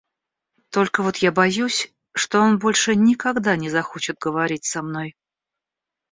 Только 0.71 1.03
вот 1.03 1.17
я 1.17 1.31
боюсь, 1.31 1.93
что 2.15 2.39
он 2.39 2.57
больше 2.57 2.95
никогда 2.95 3.55
не 3.55 3.69
захочет 3.69 4.17
говорить 4.17 4.65
со 4.65 4.81
мной. 4.81 5.15